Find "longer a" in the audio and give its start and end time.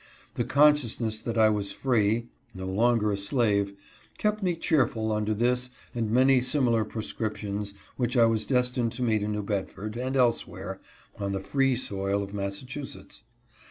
2.65-3.17